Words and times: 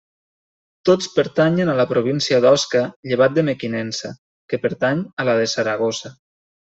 Tots 0.89 1.09
pertanyen 1.17 1.71
a 1.73 1.75
la 1.81 1.85
província 1.91 2.39
d'Osca 2.45 2.81
llevat 3.11 3.35
de 3.37 3.43
Mequinensa, 3.53 4.11
que 4.55 4.61
pertany 4.65 5.05
a 5.25 5.31
la 5.31 5.37
de 5.41 5.45
Saragossa. 5.57 6.13